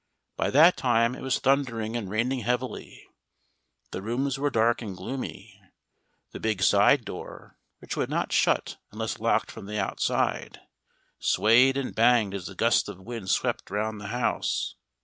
By 0.35 0.49
that 0.49 0.77
time 0.77 1.13
it 1.13 1.21
was 1.21 1.37
thundering 1.37 1.95
and 1.95 2.09
raining 2.09 2.39
heavily. 2.39 3.05
The 3.91 4.01
rooms 4.01 4.39
were 4.39 4.49
dark 4.49 4.81
and 4.81 4.97
gloomy. 4.97 5.61
The 6.31 6.39
big 6.39 6.63
side 6.63 7.05
door, 7.05 7.59
which 7.77 7.95
would 7.95 8.09
not 8.09 8.31
shut 8.31 8.77
unless 8.91 9.19
locked 9.19 9.51
from 9.51 9.67
the 9.67 9.77
outside, 9.79 10.59
swayed 11.19 11.77
and 11.77 11.93
banged 11.93 12.33
as 12.33 12.47
the 12.47 12.55
gusts 12.55 12.89
of 12.89 12.99
wind 12.99 13.29
swept 13.29 13.69
round 13.69 14.01
the 14.01 14.07
house. 14.07 14.73